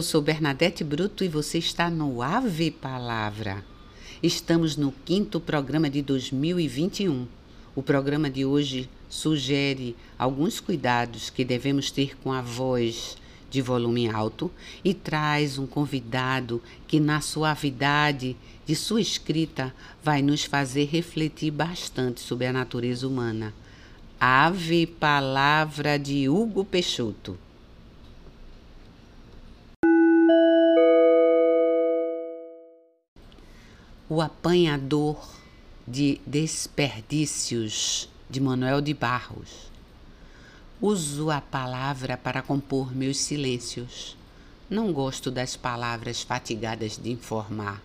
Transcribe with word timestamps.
Eu 0.00 0.02
sou 0.02 0.22
Bernadette 0.22 0.82
Bruto 0.82 1.22
e 1.22 1.28
você 1.28 1.58
está 1.58 1.90
no 1.90 2.22
Ave 2.22 2.70
Palavra. 2.70 3.62
Estamos 4.22 4.74
no 4.74 4.94
quinto 5.04 5.38
programa 5.38 5.90
de 5.90 6.00
2021. 6.00 7.28
O 7.76 7.82
programa 7.82 8.30
de 8.30 8.46
hoje 8.46 8.88
sugere 9.10 9.94
alguns 10.18 10.58
cuidados 10.58 11.28
que 11.28 11.44
devemos 11.44 11.90
ter 11.90 12.16
com 12.16 12.32
a 12.32 12.40
voz 12.40 13.18
de 13.50 13.60
volume 13.60 14.08
alto 14.08 14.50
e 14.82 14.94
traz 14.94 15.58
um 15.58 15.66
convidado 15.66 16.62
que, 16.88 16.98
na 16.98 17.20
suavidade 17.20 18.38
de 18.64 18.74
sua 18.74 19.02
escrita, 19.02 19.70
vai 20.02 20.22
nos 20.22 20.44
fazer 20.44 20.86
refletir 20.86 21.50
bastante 21.50 22.22
sobre 22.22 22.46
a 22.46 22.54
natureza 22.54 23.06
humana. 23.06 23.52
Ave 24.18 24.86
Palavra 24.86 25.98
de 25.98 26.26
Hugo 26.26 26.64
Peixoto. 26.64 27.36
O 34.12 34.20
Apanhador 34.20 35.24
de 35.86 36.20
Desperdícios, 36.26 38.08
de 38.28 38.40
Manuel 38.40 38.80
de 38.80 38.92
Barros. 38.92 39.70
Uso 40.80 41.30
a 41.30 41.40
palavra 41.40 42.16
para 42.16 42.42
compor 42.42 42.92
meus 42.92 43.18
silêncios. 43.18 44.16
Não 44.68 44.92
gosto 44.92 45.30
das 45.30 45.54
palavras 45.54 46.22
fatigadas 46.22 46.98
de 46.98 47.12
informar. 47.12 47.80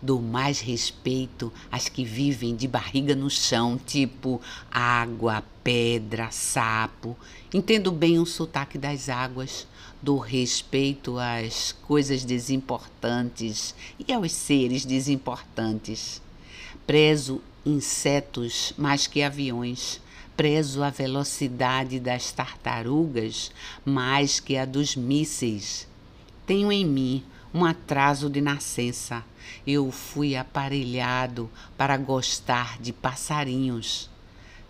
Dou 0.00 0.20
mais 0.20 0.60
respeito 0.60 1.52
às 1.70 1.88
que 1.88 2.04
vivem 2.04 2.54
de 2.54 2.68
barriga 2.68 3.14
no 3.14 3.30
chão, 3.30 3.78
tipo 3.78 4.40
água, 4.70 5.42
pedra, 5.62 6.30
sapo. 6.30 7.16
Entendo 7.52 7.90
bem 7.90 8.18
o 8.18 8.26
sotaque 8.26 8.76
das 8.76 9.08
águas, 9.08 9.66
do 10.02 10.18
respeito 10.18 11.18
às 11.18 11.72
coisas 11.72 12.24
desimportantes 12.24 13.74
e 13.98 14.12
aos 14.12 14.32
seres 14.32 14.84
desimportantes. 14.84 16.20
Prezo 16.86 17.40
insetos 17.64 18.74
mais 18.76 19.06
que 19.06 19.22
aviões. 19.22 20.00
Prezo 20.36 20.82
a 20.82 20.90
velocidade 20.90 22.00
das 22.00 22.32
tartarugas 22.32 23.50
mais 23.84 24.40
que 24.40 24.56
a 24.56 24.64
dos 24.64 24.96
mísseis. 24.96 25.88
Tenho 26.46 26.70
em 26.70 26.84
mim 26.84 27.24
um 27.54 27.64
atraso 27.64 28.28
de 28.28 28.40
nascença. 28.40 29.24
Eu 29.64 29.90
fui 29.92 30.34
aparelhado 30.34 31.48
para 31.78 31.96
gostar 31.96 32.78
de 32.78 32.92
passarinhos. 32.92 34.10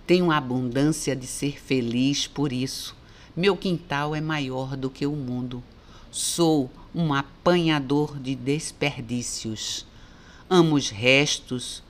Tenho 0.07 0.31
abundância 0.31 1.17
de 1.17 1.27
ser 1.27 1.59
feliz 1.59 2.27
por 2.27 2.53
isso 2.53 2.95
meu 3.37 3.57
quintal 3.57 4.15
é 4.15 4.21
maior 4.21 4.77
do 4.77 4.89
que 4.89 5.05
o 5.05 5.11
mundo. 5.11 5.61
Sou 6.09 6.71
um 6.95 7.13
apanhador 7.13 8.17
de 8.17 8.37
desperdícios. 8.37 9.85
Amo 10.49 10.77
os 10.77 10.89
restos 10.89 11.83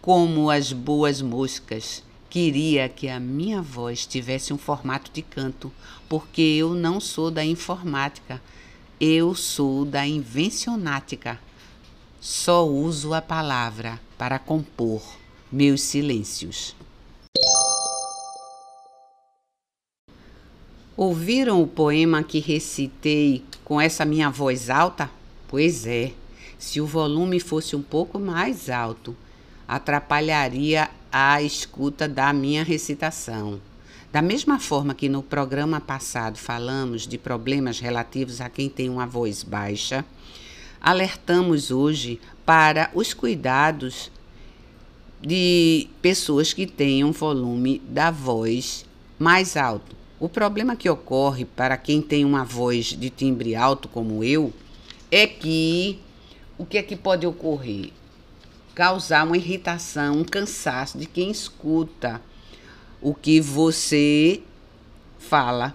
como 0.00 0.48
as 0.48 0.72
boas 0.72 1.20
moscas. 1.20 2.02
Queria 2.30 2.88
que 2.88 3.10
a 3.10 3.20
minha 3.20 3.60
voz 3.60 4.06
tivesse 4.06 4.54
um 4.54 4.58
formato 4.58 5.10
de 5.12 5.20
canto, 5.20 5.70
porque 6.08 6.40
eu 6.40 6.72
não 6.72 6.98
sou 6.98 7.30
da 7.30 7.44
informática, 7.44 8.40
eu 9.00 9.34
sou 9.34 9.84
da 9.84 10.06
invencionática. 10.06 11.38
Só 12.20 12.66
uso 12.66 13.12
a 13.12 13.20
palavra 13.20 14.00
para 14.16 14.38
compor 14.38 15.02
meus 15.52 15.82
silêncios. 15.82 16.74
Ouviram 20.96 21.62
o 21.62 21.66
poema 21.66 22.22
que 22.22 22.40
recitei 22.40 23.44
com 23.62 23.78
essa 23.78 24.04
minha 24.04 24.30
voz 24.30 24.70
alta? 24.70 25.10
Pois 25.46 25.86
é, 25.86 26.12
se 26.58 26.80
o 26.80 26.86
volume 26.86 27.38
fosse 27.38 27.76
um 27.76 27.82
pouco 27.82 28.18
mais 28.18 28.70
alto, 28.70 29.14
atrapalharia 29.68 30.90
a 31.12 31.42
escuta 31.42 32.08
da 32.08 32.32
minha 32.32 32.64
recitação. 32.64 33.60
Da 34.16 34.22
mesma 34.22 34.58
forma 34.58 34.94
que 34.94 35.10
no 35.10 35.22
programa 35.22 35.78
passado 35.78 36.38
falamos 36.38 37.06
de 37.06 37.18
problemas 37.18 37.80
relativos 37.80 38.40
a 38.40 38.48
quem 38.48 38.66
tem 38.66 38.88
uma 38.88 39.04
voz 39.06 39.42
baixa, 39.42 40.06
alertamos 40.80 41.70
hoje 41.70 42.18
para 42.46 42.90
os 42.94 43.12
cuidados 43.12 44.10
de 45.20 45.86
pessoas 46.00 46.54
que 46.54 46.66
tenham 46.66 47.12
volume 47.12 47.78
da 47.90 48.10
voz 48.10 48.86
mais 49.18 49.54
alto. 49.54 49.94
O 50.18 50.30
problema 50.30 50.76
que 50.76 50.88
ocorre 50.88 51.44
para 51.44 51.76
quem 51.76 52.00
tem 52.00 52.24
uma 52.24 52.42
voz 52.42 52.86
de 52.86 53.10
timbre 53.10 53.54
alto 53.54 53.86
como 53.86 54.24
eu 54.24 54.50
é 55.10 55.26
que 55.26 55.98
o 56.56 56.64
que 56.64 56.78
é 56.78 56.82
que 56.82 56.96
pode 56.96 57.26
ocorrer? 57.26 57.90
Causar 58.74 59.26
uma 59.26 59.36
irritação, 59.36 60.20
um 60.20 60.24
cansaço 60.24 60.96
de 60.96 61.04
quem 61.04 61.30
escuta 61.30 62.18
o 63.06 63.14
que 63.14 63.40
você 63.40 64.40
fala 65.18 65.72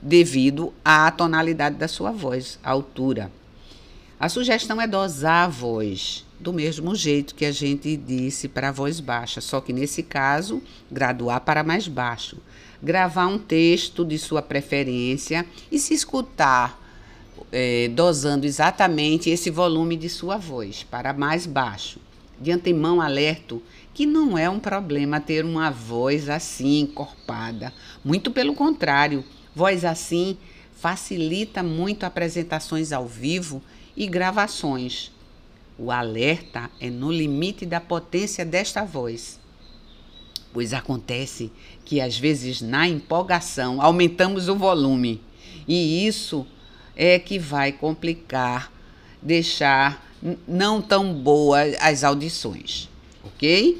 devido 0.00 0.72
à 0.84 1.10
tonalidade 1.10 1.74
da 1.74 1.88
sua 1.88 2.12
voz, 2.12 2.56
à 2.62 2.70
altura. 2.70 3.32
A 4.18 4.28
sugestão 4.28 4.80
é 4.80 4.86
dosar 4.86 5.46
a 5.46 5.48
voz, 5.48 6.24
do 6.38 6.52
mesmo 6.52 6.94
jeito 6.94 7.34
que 7.34 7.44
a 7.44 7.50
gente 7.50 7.96
disse 7.96 8.46
para 8.46 8.70
voz 8.70 9.00
baixa, 9.00 9.40
só 9.40 9.60
que 9.60 9.72
nesse 9.72 10.04
caso, 10.04 10.62
graduar 10.90 11.40
para 11.40 11.64
mais 11.64 11.88
baixo 11.88 12.36
gravar 12.82 13.26
um 13.26 13.38
texto 13.38 14.04
de 14.04 14.18
sua 14.18 14.40
preferência 14.40 15.44
e 15.70 15.78
se 15.78 15.94
escutar 15.94 16.80
é, 17.52 17.88
dosando 17.88 18.46
exatamente 18.46 19.28
esse 19.28 19.50
volume 19.50 19.96
de 19.96 20.08
sua 20.08 20.36
voz 20.36 20.82
para 20.82 21.12
mais 21.12 21.46
baixo. 21.46 21.98
De 22.40 22.50
antemão, 22.50 23.00
alerto 23.02 23.62
que 23.92 24.06
não 24.06 24.36
é 24.36 24.48
um 24.48 24.60
problema 24.60 25.20
ter 25.20 25.44
uma 25.44 25.70
voz 25.70 26.28
assim 26.28 26.80
encorpada. 26.80 27.72
Muito 28.04 28.30
pelo 28.30 28.54
contrário, 28.54 29.24
voz 29.54 29.84
assim 29.84 30.36
facilita 30.74 31.62
muito 31.62 32.04
apresentações 32.04 32.92
ao 32.92 33.06
vivo 33.06 33.62
e 33.96 34.06
gravações. 34.06 35.12
O 35.78 35.90
alerta 35.90 36.70
é 36.80 36.90
no 36.90 37.10
limite 37.10 37.66
da 37.66 37.80
potência 37.80 38.44
desta 38.44 38.84
voz 38.84 39.40
pois 40.52 40.74
acontece 40.74 41.50
que 41.84 42.00
às 42.00 42.18
vezes 42.18 42.60
na 42.60 42.86
empolgação 42.88 43.80
aumentamos 43.80 44.48
o 44.48 44.56
volume 44.56 45.20
e 45.66 46.06
isso 46.06 46.46
é 46.96 47.18
que 47.18 47.38
vai 47.38 47.72
complicar, 47.72 48.72
deixar 49.22 50.06
não 50.46 50.82
tão 50.82 51.14
boas 51.14 51.74
as 51.80 52.04
audições, 52.04 52.88
ok? 53.24 53.78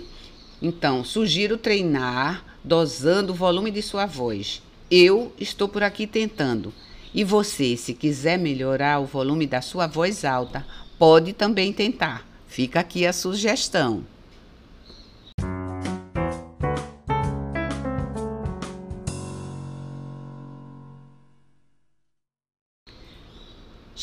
Então, 0.62 1.04
sugiro 1.04 1.56
treinar 1.56 2.44
dosando 2.62 3.32
o 3.32 3.36
volume 3.36 3.70
de 3.70 3.82
sua 3.82 4.06
voz. 4.06 4.62
Eu 4.90 5.32
estou 5.38 5.68
por 5.68 5.82
aqui 5.82 6.06
tentando. 6.06 6.72
E 7.14 7.24
você, 7.24 7.76
se 7.76 7.94
quiser 7.94 8.38
melhorar 8.38 9.00
o 9.00 9.06
volume 9.06 9.46
da 9.46 9.60
sua 9.60 9.86
voz 9.86 10.24
alta, 10.24 10.66
pode 10.98 11.32
também 11.32 11.72
tentar. 11.72 12.26
Fica 12.46 12.80
aqui 12.80 13.06
a 13.06 13.12
sugestão. 13.12 14.04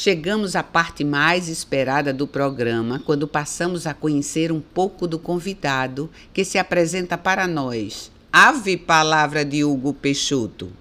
Chegamos 0.08 0.56
à 0.56 0.64
parte 0.64 1.04
mais 1.04 1.50
esperada 1.50 2.14
do 2.14 2.26
programa, 2.26 2.98
quando 2.98 3.28
passamos 3.28 3.86
a 3.86 3.94
conhecer 3.94 4.54
um 4.54 4.62
pouco 4.62 5.06
do 5.06 5.20
convidado 5.20 6.10
que 6.32 6.46
se 6.46 6.58
apresenta 6.58 7.18
para 7.18 7.46
nós. 7.46 8.10
Ave 8.32 8.78
Palavra 8.78 9.44
de 9.44 9.66
Hugo 9.66 9.94
Peixoto. 9.94 10.72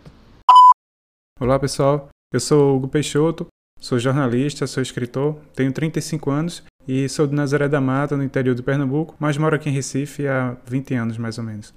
Olá, 1.41 1.59
pessoal. 1.59 2.09
Eu 2.33 2.39
sou 2.39 2.77
Hugo 2.77 2.87
Peixoto, 2.87 3.49
sou 3.81 3.99
jornalista, 3.99 4.65
sou 4.65 4.81
escritor, 4.81 5.35
tenho 5.57 5.73
35 5.73 6.31
anos 6.31 6.63
e 6.87 7.09
sou 7.09 7.27
de 7.27 7.35
Nazaré 7.35 7.69
da 7.69 7.81
Mata, 7.81 8.17
no 8.17 8.23
interior 8.23 8.55
do 8.55 8.63
Pernambuco, 8.63 9.17
mas 9.19 9.37
moro 9.37 9.57
aqui 9.57 9.69
em 9.69 9.73
Recife 9.73 10.29
há 10.29 10.57
20 10.65 10.95
anos 10.95 11.19
mais 11.19 11.37
ou 11.37 11.43
menos. 11.43 11.75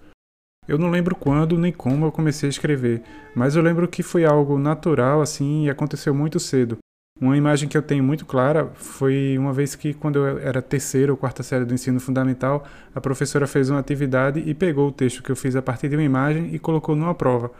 Eu 0.67 0.77
não 0.77 0.91
lembro 0.91 1.15
quando 1.15 1.57
nem 1.57 1.73
como 1.73 2.05
eu 2.05 2.11
comecei 2.11 2.47
a 2.47 2.51
escrever, 2.51 3.01
mas 3.33 3.55
eu 3.55 3.63
lembro 3.63 3.87
que 3.87 4.03
foi 4.03 4.23
algo 4.23 4.59
natural 4.59 5.19
assim 5.19 5.65
e 5.65 5.69
aconteceu 5.71 6.13
muito 6.13 6.39
cedo. 6.39 6.77
Uma 7.21 7.35
imagem 7.35 7.67
que 7.67 7.77
eu 7.77 7.81
tenho 7.81 8.01
muito 8.01 8.25
clara 8.25 8.71
foi 8.75 9.37
uma 9.37 9.51
vez 9.51 9.75
que, 9.75 9.93
quando 9.93 10.19
eu 10.19 10.39
era 10.39 10.61
terceira 10.61 11.11
ou 11.11 11.17
quarta 11.17 11.43
série 11.43 11.65
do 11.65 11.73
ensino 11.73 11.99
fundamental, 11.99 12.65
a 12.95 13.01
professora 13.01 13.45
fez 13.45 13.69
uma 13.69 13.79
atividade 13.79 14.39
e 14.39 14.53
pegou 14.53 14.87
o 14.87 14.91
texto 14.91 15.21
que 15.21 15.29
eu 15.29 15.35
fiz 15.35 15.53
a 15.53 15.61
partir 15.61 15.89
de 15.89 15.97
uma 15.97 16.03
imagem 16.03 16.55
e 16.55 16.59
colocou 16.59 16.95
numa 16.95 17.13
prova. 17.13 17.51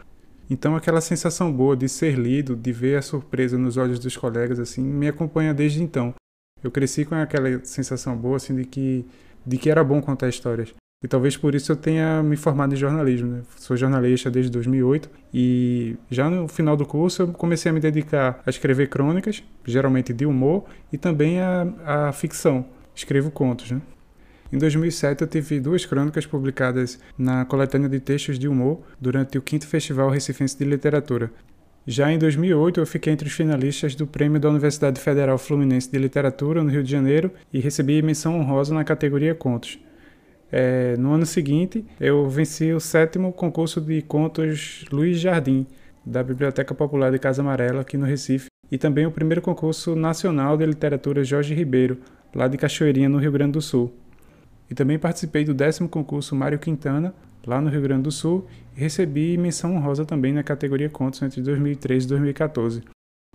Então, 0.48 0.74
aquela 0.74 1.02
sensação 1.02 1.52
boa 1.52 1.76
de 1.76 1.90
ser 1.90 2.18
lido, 2.18 2.56
de 2.56 2.72
ver 2.72 2.96
a 2.96 3.02
surpresa 3.02 3.58
nos 3.58 3.76
olhos 3.76 3.98
dos 3.98 4.16
colegas, 4.16 4.58
assim, 4.58 4.82
me 4.82 5.06
acompanha 5.06 5.52
desde 5.52 5.82
então. 5.82 6.14
Eu 6.64 6.70
cresci 6.70 7.04
com 7.04 7.14
aquela 7.14 7.62
sensação 7.62 8.16
boa, 8.16 8.36
assim, 8.36 8.56
de 8.56 8.64
que, 8.64 9.04
de 9.46 9.58
que 9.58 9.70
era 9.70 9.84
bom 9.84 10.00
contar 10.00 10.28
histórias. 10.28 10.74
E 11.02 11.08
talvez 11.08 11.34
por 11.34 11.54
isso 11.54 11.72
eu 11.72 11.76
tenha 11.76 12.22
me 12.22 12.36
formado 12.36 12.74
em 12.74 12.76
jornalismo. 12.76 13.28
Né? 13.28 13.42
Sou 13.56 13.74
jornalista 13.74 14.30
desde 14.30 14.52
2008 14.52 15.08
e 15.32 15.96
já 16.10 16.28
no 16.28 16.46
final 16.46 16.76
do 16.76 16.84
curso 16.84 17.22
eu 17.22 17.28
comecei 17.28 17.70
a 17.70 17.72
me 17.72 17.80
dedicar 17.80 18.42
a 18.44 18.50
escrever 18.50 18.88
crônicas, 18.90 19.42
geralmente 19.64 20.12
de 20.12 20.26
humor, 20.26 20.64
e 20.92 20.98
também 20.98 21.40
a, 21.40 22.08
a 22.08 22.12
ficção. 22.12 22.66
Escrevo 22.94 23.30
contos. 23.30 23.70
Né? 23.70 23.80
Em 24.52 24.58
2007 24.58 25.22
eu 25.22 25.26
tive 25.26 25.58
duas 25.58 25.86
crônicas 25.86 26.26
publicadas 26.26 27.00
na 27.16 27.46
coletânea 27.46 27.88
de 27.88 27.98
textos 27.98 28.38
de 28.38 28.46
humor 28.46 28.82
durante 29.00 29.38
o 29.38 29.42
5 29.42 29.64
Festival 29.64 30.10
Recifense 30.10 30.58
de 30.58 30.66
Literatura. 30.66 31.32
Já 31.86 32.12
em 32.12 32.18
2008 32.18 32.78
eu 32.78 32.84
fiquei 32.84 33.10
entre 33.10 33.26
os 33.26 33.32
finalistas 33.32 33.94
do 33.94 34.06
Prêmio 34.06 34.38
da 34.38 34.50
Universidade 34.50 35.00
Federal 35.00 35.38
Fluminense 35.38 35.90
de 35.90 35.98
Literatura 35.98 36.62
no 36.62 36.68
Rio 36.68 36.82
de 36.82 36.90
Janeiro 36.90 37.32
e 37.50 37.58
recebi 37.58 38.02
menção 38.02 38.38
honrosa 38.38 38.74
na 38.74 38.84
categoria 38.84 39.34
Contos. 39.34 39.78
É, 40.52 40.96
no 40.96 41.12
ano 41.12 41.24
seguinte, 41.24 41.84
eu 42.00 42.28
venci 42.28 42.72
o 42.72 42.80
sétimo 42.80 43.32
concurso 43.32 43.80
de 43.80 44.02
contos 44.02 44.84
Luiz 44.90 45.20
Jardim, 45.20 45.66
da 46.04 46.22
Biblioteca 46.22 46.74
Popular 46.74 47.12
de 47.12 47.18
Casa 47.18 47.42
Amarela, 47.42 47.82
aqui 47.82 47.96
no 47.96 48.06
Recife, 48.06 48.46
e 48.70 48.76
também 48.76 49.06
o 49.06 49.10
primeiro 49.10 49.40
concurso 49.40 49.94
nacional 49.94 50.56
de 50.56 50.66
literatura 50.66 51.22
Jorge 51.22 51.54
Ribeiro, 51.54 51.98
lá 52.34 52.48
de 52.48 52.56
Cachoeirinha, 52.56 53.08
no 53.08 53.18
Rio 53.18 53.32
Grande 53.32 53.52
do 53.52 53.62
Sul. 53.62 53.92
E 54.68 54.74
também 54.74 54.98
participei 54.98 55.44
do 55.44 55.54
décimo 55.54 55.88
concurso 55.88 56.34
Mário 56.34 56.58
Quintana, 56.58 57.14
lá 57.46 57.60
no 57.60 57.70
Rio 57.70 57.82
Grande 57.82 58.02
do 58.02 58.12
Sul, 58.12 58.46
e 58.76 58.80
recebi 58.80 59.36
menção 59.36 59.74
honrosa 59.76 60.04
também 60.04 60.32
na 60.32 60.42
categoria 60.42 60.88
Contos 60.88 61.22
entre 61.22 61.40
2013 61.40 62.06
e 62.06 62.08
2014. 62.08 62.82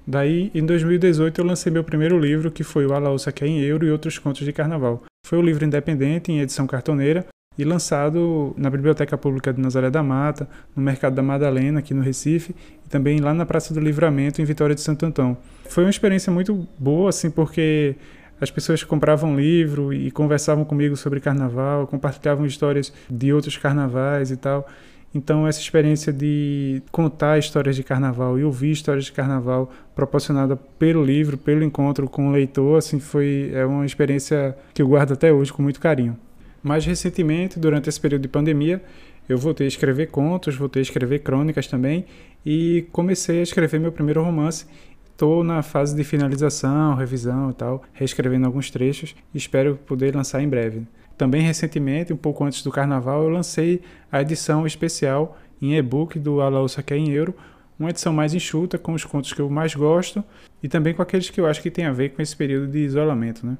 Daí, 0.07 0.51
em 0.53 0.65
2018, 0.65 1.41
eu 1.41 1.45
lancei 1.45 1.71
meu 1.71 1.83
primeiro 1.83 2.19
livro, 2.19 2.51
que 2.51 2.63
foi 2.63 2.85
o 2.85 2.93
Alaúça 2.93 3.31
Quer 3.31 3.47
em 3.47 3.59
Euro 3.61 3.85
e 3.85 3.91
Outros 3.91 4.19
Contos 4.19 4.45
de 4.45 4.53
Carnaval. 4.53 5.03
Foi 5.25 5.39
um 5.39 5.41
livro 5.41 5.65
independente, 5.65 6.31
em 6.31 6.39
edição 6.39 6.67
cartoneira, 6.67 7.25
e 7.57 7.63
lançado 7.63 8.53
na 8.55 8.69
Biblioteca 8.69 9.17
Pública 9.17 9.51
de 9.51 9.59
Nazaré 9.59 9.89
da 9.89 10.03
Mata, 10.03 10.47
no 10.75 10.83
Mercado 10.83 11.15
da 11.15 11.23
Madalena, 11.23 11.79
aqui 11.79 11.95
no 11.95 12.03
Recife, 12.03 12.55
e 12.85 12.89
também 12.89 13.19
lá 13.19 13.33
na 13.33 13.43
Praça 13.43 13.73
do 13.73 13.79
Livramento, 13.79 14.39
em 14.39 14.45
Vitória 14.45 14.75
de 14.75 14.81
Santo 14.81 15.03
Antão. 15.03 15.35
Foi 15.67 15.83
uma 15.83 15.89
experiência 15.89 16.31
muito 16.31 16.67
boa, 16.77 17.09
assim, 17.09 17.31
porque 17.31 17.95
as 18.39 18.51
pessoas 18.51 18.83
compravam 18.83 19.35
livro 19.35 19.91
e 19.91 20.11
conversavam 20.11 20.63
comigo 20.63 20.95
sobre 20.95 21.19
carnaval, 21.19 21.87
compartilhavam 21.87 22.45
histórias 22.45 22.93
de 23.09 23.33
outros 23.33 23.57
carnavais 23.57 24.29
e 24.29 24.37
tal. 24.37 24.67
Então, 25.15 25.47
essa 25.47 25.61
experiência 25.61 26.11
de 26.11 26.83
contar 26.91 27.39
histórias 27.39 27.77
de 27.77 27.83
carnaval 27.83 28.37
e 28.37 28.43
ouvir 28.43 28.71
histórias 28.71 29.05
de 29.05 29.13
carnaval 29.13 29.71
proporcionada 29.95 30.57
pelo 30.77 31.01
livro, 31.05 31.37
pelo 31.37 31.63
encontro 31.63 32.05
com 32.09 32.27
o 32.27 32.31
leitor, 32.33 32.77
assim, 32.77 32.99
foi 32.99 33.49
é 33.53 33.65
uma 33.65 33.85
experiência 33.85 34.57
que 34.73 34.81
eu 34.81 34.87
guardo 34.89 35.13
até 35.13 35.31
hoje 35.31 35.53
com 35.53 35.63
muito 35.63 35.79
carinho. 35.79 36.17
Mais 36.61 36.85
recentemente, 36.85 37.57
durante 37.57 37.87
esse 37.87 37.97
período 37.97 38.23
de 38.23 38.27
pandemia, 38.27 38.83
eu 39.29 39.37
voltei 39.37 39.65
a 39.65 39.69
escrever 39.69 40.07
contos, 40.07 40.53
voltei 40.53 40.81
a 40.81 40.83
escrever 40.83 41.19
crônicas 41.19 41.65
também 41.65 42.05
e 42.45 42.85
comecei 42.91 43.39
a 43.39 43.43
escrever 43.43 43.79
meu 43.79 43.93
primeiro 43.93 44.21
romance. 44.21 44.65
Estou 45.09 45.45
na 45.45 45.63
fase 45.63 45.95
de 45.95 46.03
finalização, 46.03 46.93
revisão 46.93 47.51
e 47.51 47.53
tal, 47.53 47.83
reescrevendo 47.93 48.47
alguns 48.47 48.69
trechos 48.69 49.15
e 49.33 49.37
espero 49.37 49.79
poder 49.87 50.13
lançar 50.13 50.43
em 50.43 50.49
breve. 50.49 50.85
Também 51.17 51.41
recentemente, 51.41 52.11
um 52.11 52.17
pouco 52.17 52.43
antes 52.43 52.61
do 52.61 52.71
carnaval, 52.71 53.23
eu 53.23 53.29
lancei 53.29 53.81
a 54.11 54.21
edição 54.21 54.67
especial 54.67 55.37
em 55.61 55.75
e-book 55.75 56.19
do 56.19 56.41
Alaúça 56.41 56.83
Quer 56.83 56.97
em 56.97 57.11
Euro, 57.11 57.33
uma 57.79 57.89
edição 57.89 58.13
mais 58.13 58.33
enxuta, 58.33 58.77
com 58.77 58.93
os 58.93 59.03
contos 59.03 59.33
que 59.33 59.41
eu 59.41 59.49
mais 59.49 59.75
gosto 59.75 60.23
e 60.61 60.67
também 60.67 60.93
com 60.93 61.01
aqueles 61.01 61.29
que 61.29 61.39
eu 61.39 61.45
acho 61.45 61.61
que 61.61 61.71
tem 61.71 61.85
a 61.85 61.91
ver 61.91 62.09
com 62.09 62.21
esse 62.21 62.35
período 62.35 62.67
de 62.67 62.79
isolamento. 62.79 63.45
Né? 63.45 63.57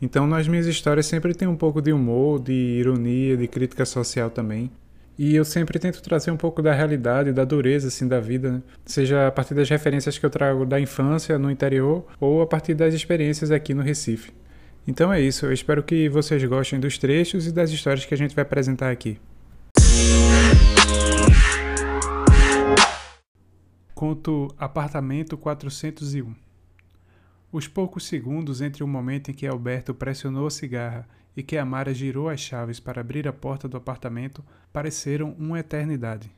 Então, 0.00 0.26
nas 0.26 0.48
minhas 0.48 0.66
histórias 0.66 1.06
sempre 1.06 1.34
tem 1.34 1.48
um 1.48 1.56
pouco 1.56 1.80
de 1.80 1.92
humor, 1.92 2.40
de 2.40 2.52
ironia, 2.52 3.36
de 3.36 3.46
crítica 3.46 3.84
social 3.84 4.30
também. 4.30 4.70
E 5.16 5.36
eu 5.36 5.44
sempre 5.44 5.78
tento 5.78 6.02
trazer 6.02 6.32
um 6.32 6.36
pouco 6.36 6.60
da 6.60 6.72
realidade, 6.72 7.32
da 7.32 7.44
dureza 7.44 7.86
assim 7.86 8.08
da 8.08 8.18
vida, 8.18 8.52
né? 8.52 8.62
seja 8.84 9.28
a 9.28 9.30
partir 9.30 9.54
das 9.54 9.68
referências 9.68 10.18
que 10.18 10.26
eu 10.26 10.30
trago 10.30 10.66
da 10.66 10.80
infância 10.80 11.38
no 11.38 11.50
interior 11.50 12.04
ou 12.18 12.42
a 12.42 12.46
partir 12.46 12.74
das 12.74 12.92
experiências 12.94 13.50
aqui 13.50 13.72
no 13.72 13.82
Recife. 13.82 14.32
Então 14.86 15.10
é 15.10 15.18
isso, 15.18 15.46
eu 15.46 15.52
espero 15.52 15.82
que 15.82 16.10
vocês 16.10 16.44
gostem 16.44 16.78
dos 16.78 16.98
trechos 16.98 17.46
e 17.46 17.52
das 17.52 17.70
histórias 17.70 18.04
que 18.04 18.12
a 18.12 18.16
gente 18.16 18.34
vai 18.34 18.42
apresentar 18.42 18.90
aqui. 18.90 19.18
Conto 23.94 24.54
Apartamento 24.58 25.38
401 25.38 26.34
Os 27.50 27.66
poucos 27.66 28.06
segundos 28.06 28.60
entre 28.60 28.84
o 28.84 28.86
momento 28.86 29.30
em 29.30 29.34
que 29.34 29.46
Alberto 29.46 29.94
pressionou 29.94 30.46
a 30.46 30.50
cigarra 30.50 31.08
e 31.34 31.42
que 31.42 31.56
Amara 31.56 31.94
girou 31.94 32.28
as 32.28 32.40
chaves 32.40 32.78
para 32.78 33.00
abrir 33.00 33.26
a 33.26 33.32
porta 33.32 33.66
do 33.66 33.78
apartamento 33.78 34.44
pareceram 34.70 35.34
uma 35.38 35.60
eternidade. 35.60 36.30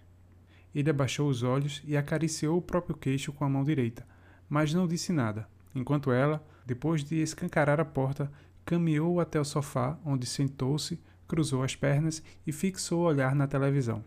Ele 0.72 0.88
abaixou 0.88 1.28
os 1.28 1.42
olhos 1.42 1.82
e 1.84 1.96
acariciou 1.96 2.58
o 2.58 2.62
próprio 2.62 2.96
queixo 2.96 3.32
com 3.32 3.44
a 3.44 3.48
mão 3.48 3.64
direita, 3.64 4.06
mas 4.48 4.72
não 4.72 4.86
disse 4.86 5.12
nada, 5.12 5.48
enquanto 5.74 6.12
ela, 6.12 6.46
depois 6.66 7.04
de 7.04 7.22
escancarar 7.22 7.80
a 7.80 7.84
porta, 7.84 8.30
caminhou 8.64 9.20
até 9.20 9.40
o 9.40 9.44
sofá, 9.44 9.96
onde 10.04 10.26
sentou-se, 10.26 11.00
cruzou 11.28 11.62
as 11.62 11.76
pernas 11.76 12.22
e 12.44 12.50
fixou 12.50 13.00
o 13.02 13.04
olhar 13.04 13.34
na 13.34 13.46
televisão. 13.46 14.04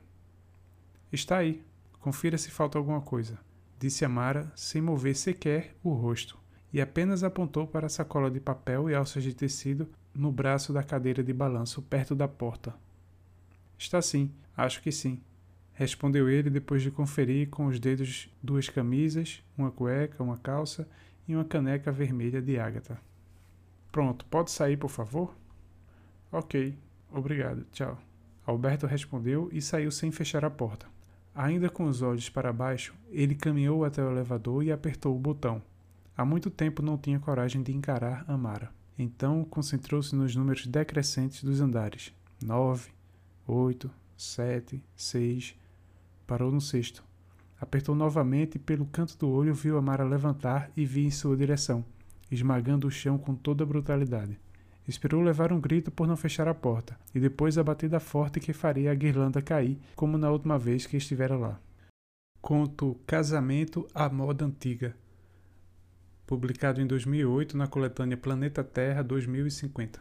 Está 1.11 1.37
aí. 1.37 1.63
Confira 1.99 2.37
se 2.37 2.49
falta 2.49 2.77
alguma 2.77 3.01
coisa, 3.01 3.37
disse 3.77 4.05
Amara, 4.05 4.51
sem 4.55 4.81
mover 4.81 5.15
sequer 5.15 5.75
o 5.83 5.91
rosto, 5.91 6.37
e 6.71 6.79
apenas 6.79 7.23
apontou 7.23 7.67
para 7.67 7.87
a 7.87 7.89
sacola 7.89 8.31
de 8.31 8.39
papel 8.39 8.89
e 8.89 8.95
alças 8.95 9.23
de 9.23 9.33
tecido 9.33 9.89
no 10.13 10.31
braço 10.31 10.71
da 10.71 10.81
cadeira 10.81 11.21
de 11.21 11.33
balanço 11.33 11.81
perto 11.81 12.15
da 12.15 12.27
porta. 12.27 12.73
Está 13.77 14.01
sim, 14.01 14.31
acho 14.55 14.81
que 14.81 14.93
sim, 14.93 15.21
respondeu 15.73 16.29
ele 16.29 16.49
depois 16.49 16.81
de 16.81 16.89
conferir 16.89 17.49
com 17.49 17.65
os 17.65 17.79
dedos 17.81 18.29
duas 18.41 18.69
camisas, 18.69 19.43
uma 19.57 19.71
cueca, 19.71 20.23
uma 20.23 20.37
calça 20.37 20.87
e 21.29 21.35
uma 21.35 21.45
caneca 21.45 21.91
vermelha 21.91 22.41
de 22.41 22.59
ágata. 22.59 22.99
Pronto, 23.91 24.25
pode 24.25 24.49
sair, 24.49 24.77
por 24.77 24.89
favor? 24.89 25.35
Ok, 26.31 26.75
obrigado, 27.11 27.65
tchau. 27.71 27.99
Alberto 28.45 28.87
respondeu 28.87 29.47
e 29.51 29.61
saiu 29.61 29.91
sem 29.91 30.11
fechar 30.11 30.43
a 30.43 30.49
porta. 30.49 30.87
Ainda 31.35 31.69
com 31.69 31.85
os 31.85 32.01
olhos 32.01 32.29
para 32.29 32.51
baixo, 32.51 32.95
ele 33.11 33.35
caminhou 33.35 33.85
até 33.85 34.03
o 34.03 34.09
elevador 34.09 34.63
e 34.63 34.71
apertou 34.71 35.15
o 35.15 35.19
botão. 35.19 35.61
Há 36.17 36.25
muito 36.25 36.49
tempo 36.49 36.81
não 36.81 36.97
tinha 36.97 37.19
coragem 37.19 37.61
de 37.61 37.71
encarar 37.71 38.25
Amara. 38.27 38.71
Então 38.97 39.45
concentrou-se 39.45 40.15
nos 40.15 40.35
números 40.35 40.65
decrescentes 40.65 41.43
dos 41.43 41.61
andares: 41.61 42.11
nove, 42.43 42.89
oito, 43.47 43.89
sete, 44.17 44.83
seis. 44.95 45.55
Parou 46.25 46.51
no 46.51 46.59
sexto. 46.59 47.03
Apertou 47.59 47.93
novamente 47.93 48.55
e 48.55 48.59
pelo 48.59 48.85
canto 48.85 49.17
do 49.17 49.29
olho 49.29 49.53
viu 49.53 49.77
Amara 49.77 50.03
levantar 50.03 50.71
e 50.77 50.85
vir 50.85 51.05
em 51.05 51.11
sua 51.11 51.35
direção, 51.35 51.83
esmagando 52.31 52.87
o 52.87 52.91
chão 52.91 53.17
com 53.17 53.35
toda 53.35 53.63
a 53.63 53.67
brutalidade. 53.67 54.39
Esperou 54.87 55.21
levar 55.21 55.51
um 55.51 55.59
grito 55.59 55.91
por 55.91 56.07
não 56.07 56.17
fechar 56.17 56.47
a 56.47 56.53
porta, 56.53 56.97
e 57.13 57.19
depois 57.19 57.57
a 57.57 57.63
batida 57.63 57.99
forte 57.99 58.39
que 58.39 58.53
faria 58.53 58.91
a 58.91 58.95
guirlanda 58.95 59.41
cair, 59.41 59.77
como 59.95 60.17
na 60.17 60.31
última 60.31 60.57
vez 60.57 60.85
que 60.85 60.97
estivera 60.97 61.37
lá. 61.37 61.59
Conto 62.41 62.97
Casamento 63.05 63.87
à 63.93 64.09
Moda 64.09 64.45
Antiga, 64.45 64.95
publicado 66.25 66.79
em 66.79 66.85
2008 66.85 67.57
na 67.57 67.67
coletânea 67.67 68.15
Planeta 68.15 68.63
Terra 68.63 69.01
2050. 69.01 69.99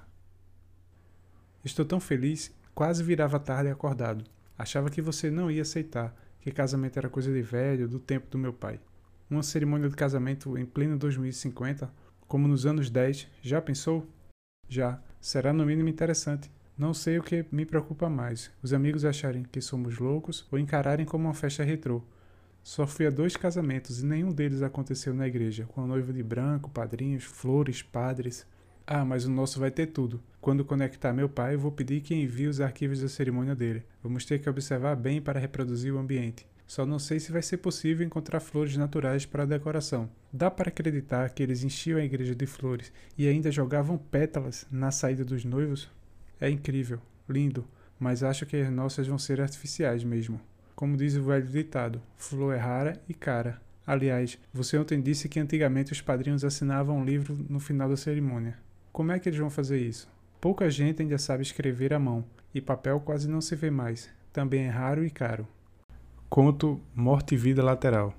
Estou 1.65 1.85
tão 1.85 1.99
feliz, 1.99 2.55
quase 2.75 3.03
virava 3.03 3.41
tarde 3.41 3.71
acordado. 3.71 4.25
Achava 4.57 4.91
que 4.91 5.03
você 5.03 5.31
não 5.31 5.51
ia 5.51 5.63
aceitar, 5.63 6.15
que 6.41 6.51
casamento 6.51 6.99
era 6.99 7.09
coisa 7.09 7.33
de 7.33 7.43
velho, 7.43 7.89
do 7.89 7.99
tempo 7.99 8.29
do 8.31 8.39
meu 8.39 8.53
pai. 8.53 8.81
Uma 9.31 9.43
cerimônia 9.43 9.89
de 9.89 9.97
casamento 9.97 10.57
em 10.57 10.65
pleno 10.65 10.97
2050, 10.99 11.93
como 12.27 12.49
nos 12.49 12.67
anos 12.67 12.91
10, 12.91 13.29
já 13.43 13.61
pensou? 13.61 14.07
Já. 14.69 15.03
Será 15.21 15.53
no 15.53 15.67
mínimo 15.67 15.89
interessante. 15.89 16.51
Não 16.77 16.95
sei 16.95 17.19
o 17.19 17.23
que 17.23 17.45
me 17.51 17.67
preocupa 17.67 18.09
mais: 18.09 18.51
os 18.63 18.73
amigos 18.73 19.05
acharem 19.05 19.43
que 19.43 19.61
somos 19.61 19.99
loucos 19.99 20.47
ou 20.51 20.59
encararem 20.59 21.05
como 21.05 21.25
uma 21.25 21.35
festa 21.35 21.65
retrô. 21.65 22.03
Só 22.63 22.87
fui 22.87 23.07
a 23.07 23.11
dois 23.11 23.37
casamentos 23.37 24.01
e 24.01 24.07
nenhum 24.07 24.31
deles 24.31 24.63
aconteceu 24.63 25.13
na 25.13 25.27
igreja, 25.27 25.65
com 25.67 25.83
a 25.83 25.87
noiva 25.87 26.13
de 26.13 26.23
branco, 26.23 26.71
padrinhos, 26.71 27.25
flores, 27.25 27.83
padres. 27.83 28.47
Ah, 28.91 29.05
mas 29.05 29.27
o 29.27 29.31
nosso 29.31 29.61
vai 29.61 29.71
ter 29.71 29.89
tudo. 29.89 30.19
Quando 30.41 30.65
conectar 30.65 31.13
meu 31.13 31.29
pai, 31.29 31.59
vou 31.59 31.71
pedir 31.71 32.01
que 32.01 32.15
envie 32.15 32.47
os 32.47 32.59
arquivos 32.59 33.03
da 33.03 33.09
cerimônia 33.09 33.55
dele. 33.55 33.85
Vamos 34.03 34.25
ter 34.25 34.39
que 34.39 34.49
observar 34.49 34.97
bem 34.97 35.21
para 35.21 35.39
reproduzir 35.39 35.93
o 35.93 35.99
ambiente. 35.99 36.47
Só 36.67 36.87
não 36.87 36.99
sei 36.99 37.21
se 37.21 37.31
vai 37.31 37.43
ser 37.43 37.59
possível 37.59 38.07
encontrar 38.07 38.41
flores 38.41 38.79
naturais 38.79 39.27
para 39.27 39.43
a 39.43 39.47
decoração. 39.47 40.09
Dá 40.33 40.51
para 40.51 40.71
acreditar 40.71 41.29
que 41.29 41.43
eles 41.43 41.63
enchiam 41.63 41.99
a 41.99 42.03
igreja 42.03 42.35
de 42.35 42.47
flores 42.47 42.91
e 43.19 43.29
ainda 43.29 43.53
jogavam 43.53 43.99
pétalas 43.99 44.67
na 44.71 44.91
saída 44.91 45.23
dos 45.23 45.45
noivos? 45.45 45.91
É 46.41 46.49
incrível, 46.49 46.99
lindo, 47.29 47.67
mas 48.01 48.23
acho 48.23 48.47
que 48.47 48.57
as 48.57 48.73
nossas 48.73 49.07
vão 49.07 49.19
ser 49.19 49.39
artificiais 49.39 50.03
mesmo. 50.03 50.41
Como 50.75 50.97
diz 50.97 51.15
o 51.15 51.25
velho 51.25 51.47
ditado, 51.47 52.01
flor 52.17 52.55
é 52.55 52.59
rara 52.59 52.99
e 53.07 53.13
cara. 53.13 53.61
Aliás, 53.87 54.39
você 54.51 54.79
ontem 54.79 54.99
disse 55.03 55.29
que 55.29 55.39
antigamente 55.39 55.93
os 55.93 56.01
padrinhos 56.01 56.43
assinavam 56.43 56.97
um 56.97 57.05
livro 57.05 57.37
no 57.51 57.61
final 57.61 57.91
da 57.91 57.97
cerimônia. 57.97 58.57
Como 58.99 59.13
é 59.13 59.19
que 59.21 59.29
eles 59.29 59.39
vão 59.39 59.49
fazer 59.49 59.79
isso? 59.79 60.09
Pouca 60.41 60.69
gente 60.69 61.03
ainda 61.03 61.19
sabe 61.19 61.45
escrever 61.45 61.95
à 61.95 62.01
mão, 62.01 62.25
e 62.53 62.61
papel 62.61 62.99
quase 62.99 63.29
não 63.29 63.41
se 63.41 63.55
vê 63.55 63.71
mais. 63.71 64.11
Também 64.33 64.65
é 64.65 64.71
raro 64.71 65.07
e 65.07 65.09
caro. 65.09 65.47
Conto 66.29 66.81
Morte 66.97 67.37
e 67.37 67.39
Vida 67.39 67.63
Lateral. 67.63 68.13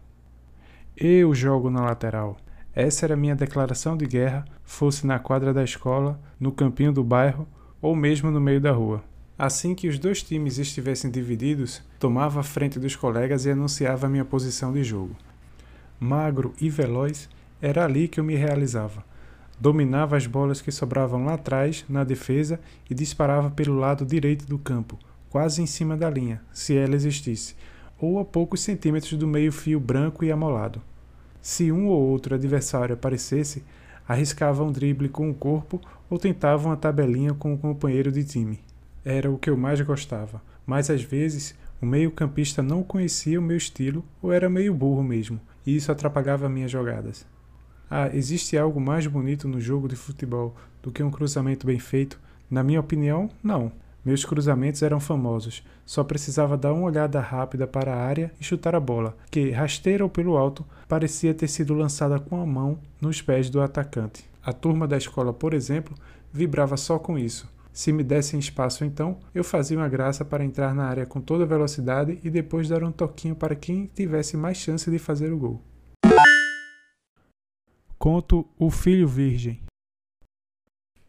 Eu 0.96 1.36
jogo 1.36 1.70
na 1.70 1.82
lateral. 1.82 2.38
Essa 2.74 3.06
era 3.06 3.18
minha 3.18 3.36
declaração 3.36 3.98
de 3.98 4.06
guerra, 4.06 4.46
fosse 4.64 5.06
na 5.06 5.20
quadra 5.20 5.54
da 5.54 5.66
escola, 5.66 6.18
no 6.40 6.50
campinho 6.50 6.94
do 6.94 7.04
bairro 7.04 7.46
ou 7.82 7.94
mesmo 7.94 8.32
no 8.32 8.40
meio 8.40 8.62
da 8.62 8.72
rua. 8.72 9.04
Assim 9.38 9.76
que 9.76 9.90
os 9.90 10.00
dois 10.00 10.24
times 10.24 10.60
estivessem 10.60 11.12
divididos, 11.12 11.84
tomava 12.00 12.40
a 12.40 12.44
frente 12.44 12.80
dos 12.80 12.96
colegas 12.96 13.44
e 13.46 13.52
anunciava 13.52 14.08
minha 14.08 14.24
posição 14.24 14.72
de 14.72 14.86
jogo. 14.86 15.14
Magro 16.00 16.54
e 16.58 16.70
veloz, 16.70 17.28
era 17.62 17.84
ali 17.84 18.08
que 18.08 18.18
eu 18.18 18.24
me 18.24 18.36
realizava. 18.36 19.04
Dominava 19.60 20.16
as 20.16 20.26
bolas 20.26 20.62
que 20.62 20.72
sobravam 20.72 21.26
lá 21.26 21.34
atrás, 21.34 21.84
na 21.90 22.06
defesa, 22.06 22.60
e 22.90 22.96
disparava 22.96 23.52
pelo 23.52 23.78
lado 23.78 24.06
direito 24.06 24.46
do 24.46 24.58
campo, 24.58 24.98
quase 25.30 25.62
em 25.62 25.66
cima 25.66 25.98
da 25.98 26.10
linha, 26.10 26.42
se 26.54 26.78
ela 26.78 26.96
existisse, 26.96 27.56
ou 28.00 28.20
a 28.20 28.26
poucos 28.26 28.62
centímetros 28.62 29.14
do 29.14 29.28
meio-fio 29.28 29.80
branco 29.80 30.24
e 30.24 30.32
amolado. 30.32 30.82
Se 31.42 31.72
um 31.72 31.88
ou 31.88 32.02
outro 32.02 32.36
adversário 32.36 32.94
aparecesse, 32.94 33.64
arriscava 34.08 34.64
um 34.64 34.72
drible 34.72 35.10
com 35.10 35.30
o 35.30 35.36
corpo 35.36 35.82
ou 36.10 36.18
tentava 36.18 36.68
uma 36.68 36.78
tabelinha 36.78 37.34
com 37.34 37.54
o 37.54 37.58
companheiro 37.58 38.12
de 38.12 38.24
time. 38.24 38.60
Era 39.04 39.30
o 39.30 39.38
que 39.38 39.50
eu 39.50 39.58
mais 39.58 39.80
gostava, 39.82 40.42
mas 40.66 40.90
às 40.90 41.04
vezes 41.04 41.54
o 41.82 41.86
meio-campista 41.86 42.64
não 42.64 42.82
conhecia 42.82 43.40
o 43.40 43.44
meu 43.44 43.58
estilo 43.58 44.06
ou 44.22 44.32
era 44.32 44.50
meio 44.50 44.74
burro 44.74 45.04
mesmo, 45.04 45.40
e 45.66 45.76
isso 45.76 45.92
atrapalhava 45.92 46.48
minhas 46.48 46.72
jogadas. 46.72 47.26
Ah, 47.90 48.10
existe 48.14 48.58
algo 48.58 48.80
mais 48.80 49.08
bonito 49.08 49.48
no 49.48 49.60
jogo 49.60 49.88
de 49.88 49.96
futebol 49.96 50.56
do 50.84 50.92
que 50.92 51.02
um 51.02 51.10
cruzamento 51.10 51.66
bem 51.66 51.80
feito? 51.80 52.20
Na 52.50 52.64
minha 52.64 52.80
opinião, 52.80 53.30
não. 53.44 53.72
Meus 54.06 54.24
cruzamentos 54.24 54.82
eram 54.82 55.00
famosos, 55.00 55.64
só 55.86 56.04
precisava 56.04 56.56
dar 56.56 56.72
uma 56.72 56.86
olhada 56.86 57.20
rápida 57.20 57.68
para 57.68 57.94
a 57.94 58.02
área 58.02 58.32
e 58.40 58.44
chutar 58.44 58.74
a 58.74 58.80
bola, 58.80 59.18
que, 59.30 59.50
rasteira 59.52 60.04
ou 60.04 60.10
pelo 60.10 60.38
alto, 60.38 60.66
parecia 60.88 61.34
ter 61.34 61.48
sido 61.48 61.74
lançada 61.74 62.20
com 62.20 62.40
a 62.40 62.46
mão 62.46 62.80
nos 63.02 63.22
pés 63.22 63.50
do 63.50 63.62
atacante. 63.62 64.24
A 64.44 64.54
turma 64.54 64.88
da 64.88 64.98
escola, 64.98 65.34
por 65.34 65.54
exemplo, 65.54 65.96
vibrava 66.32 66.78
só 66.78 66.98
com 66.98 67.18
isso. 67.18 67.50
Se 67.74 67.92
me 67.92 68.04
dessem 68.04 68.40
espaço 68.40 68.86
então, 68.86 69.18
eu 69.34 69.44
fazia 69.44 69.78
uma 69.78 69.90
graça 69.90 70.24
para 70.24 70.46
entrar 70.46 70.74
na 70.74 70.86
área 70.86 71.06
com 71.06 71.20
toda 71.20 71.46
velocidade 71.46 72.20
e 72.24 72.30
depois 72.30 72.70
dar 72.70 72.84
um 72.84 72.92
toquinho 72.92 73.36
para 73.36 73.56
quem 73.56 73.90
tivesse 73.94 74.38
mais 74.38 74.58
chance 74.58 74.90
de 74.90 74.98
fazer 74.98 75.32
o 75.34 75.38
gol. 75.38 75.62
Conto 78.02 78.48
O 78.58 78.72
Filho 78.72 79.06
Virgem. 79.10 79.62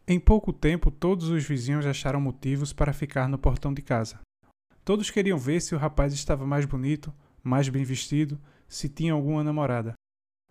Em 0.05 0.19
pouco 0.19 0.51
tempo, 0.51 0.91
todos 0.91 1.29
os 1.29 1.45
vizinhos 1.45 1.85
acharam 1.85 2.19
motivos 2.19 2.73
para 2.73 2.91
ficar 2.91 3.29
no 3.29 3.37
portão 3.37 3.73
de 3.73 3.81
casa. 3.81 4.19
Todos 4.83 5.09
queriam 5.09 5.37
ver 5.37 5.61
se 5.61 5.73
o 5.73 5.77
rapaz 5.77 6.11
estava 6.11 6.45
mais 6.45 6.65
bonito, 6.65 7.13
mais 7.41 7.69
bem 7.69 7.85
vestido, 7.85 8.37
se 8.67 8.89
tinha 8.89 9.13
alguma 9.13 9.41
namorada. 9.41 9.93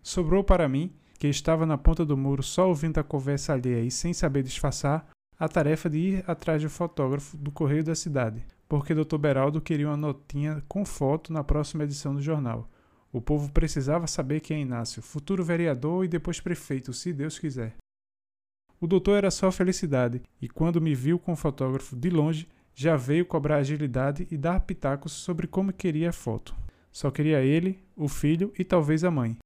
Sobrou 0.01 0.43
para 0.43 0.67
mim, 0.67 0.91
que 1.19 1.27
estava 1.27 1.63
na 1.63 1.77
ponta 1.77 2.03
do 2.03 2.17
muro 2.17 2.41
só 2.41 2.67
ouvindo 2.67 2.97
a 2.97 3.03
conversa 3.03 3.53
alheia 3.53 3.85
e 3.85 3.91
sem 3.91 4.11
saber 4.11 4.41
disfarçar, 4.41 5.07
a 5.37 5.47
tarefa 5.47 5.91
de 5.91 5.97
ir 5.99 6.23
atrás 6.25 6.63
do 6.63 6.71
fotógrafo 6.71 7.37
do 7.37 7.51
Correio 7.51 7.83
da 7.83 7.93
Cidade, 7.93 8.43
porque 8.67 8.95
Dr. 8.95 9.19
Beraldo 9.19 9.61
queria 9.61 9.89
uma 9.89 9.95
notinha 9.95 10.63
com 10.67 10.83
foto 10.85 11.31
na 11.31 11.43
próxima 11.43 11.83
edição 11.83 12.15
do 12.15 12.21
jornal. 12.21 12.67
O 13.11 13.19
povo 13.19 13.51
precisava 13.51 14.07
saber 14.07 14.39
quem 14.39 14.57
é 14.57 14.61
Inácio, 14.61 15.01
futuro 15.01 15.43
vereador 15.43 16.05
e 16.05 16.07
depois 16.07 16.39
prefeito, 16.39 16.93
se 16.93 17.11
Deus 17.11 17.37
quiser. 17.37 17.75
O 18.79 18.87
doutor 18.87 19.17
era 19.17 19.29
só 19.29 19.51
felicidade, 19.51 20.21
e 20.41 20.47
quando 20.47 20.81
me 20.81 20.95
viu 20.95 21.19
com 21.19 21.33
o 21.33 21.35
fotógrafo 21.35 21.95
de 21.95 22.09
longe, 22.09 22.47
já 22.73 22.95
veio 22.95 23.25
cobrar 23.25 23.57
agilidade 23.57 24.27
e 24.31 24.37
dar 24.37 24.61
pitacos 24.61 25.11
sobre 25.11 25.45
como 25.45 25.73
queria 25.73 26.09
a 26.09 26.13
foto. 26.13 26.55
Só 26.91 27.11
queria 27.11 27.41
ele, 27.41 27.83
o 27.95 28.07
filho 28.07 28.51
e 28.57 28.63
talvez 28.63 29.03
a 29.03 29.11
mãe. 29.11 29.37